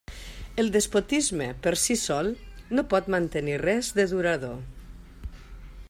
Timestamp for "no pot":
2.79-3.13